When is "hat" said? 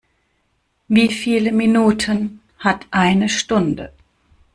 2.57-2.87